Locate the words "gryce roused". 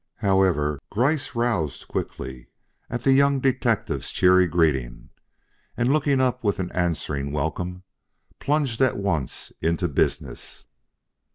0.89-1.87